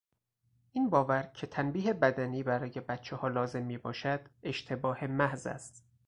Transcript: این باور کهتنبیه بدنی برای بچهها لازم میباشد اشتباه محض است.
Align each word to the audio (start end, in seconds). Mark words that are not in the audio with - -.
این 0.71 0.89
باور 0.89 1.23
کهتنبیه 1.23 1.93
بدنی 1.93 2.43
برای 2.43 2.69
بچهها 2.79 3.27
لازم 3.27 3.63
میباشد 3.65 4.21
اشتباه 4.43 5.07
محض 5.07 5.47
است. 5.47 5.85